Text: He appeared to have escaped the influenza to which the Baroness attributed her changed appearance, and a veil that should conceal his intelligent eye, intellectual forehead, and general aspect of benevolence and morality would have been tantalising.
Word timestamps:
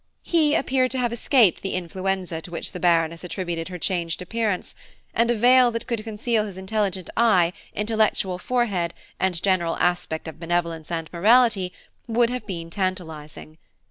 He 0.23 0.55
appeared 0.55 0.89
to 0.89 0.97
have 0.97 1.13
escaped 1.13 1.61
the 1.61 1.75
influenza 1.75 2.41
to 2.41 2.49
which 2.49 2.71
the 2.71 2.79
Baroness 2.79 3.23
attributed 3.23 3.67
her 3.67 3.77
changed 3.77 4.19
appearance, 4.19 4.73
and 5.13 5.29
a 5.29 5.35
veil 5.35 5.69
that 5.69 5.85
should 5.87 6.03
conceal 6.03 6.45
his 6.47 6.57
intelligent 6.57 7.11
eye, 7.15 7.53
intellectual 7.75 8.39
forehead, 8.39 8.95
and 9.19 9.39
general 9.43 9.75
aspect 9.77 10.27
of 10.27 10.39
benevolence 10.39 10.89
and 10.89 11.07
morality 11.13 11.71
would 12.07 12.31
have 12.31 12.47
been 12.47 12.71
tantalising. 12.71 13.59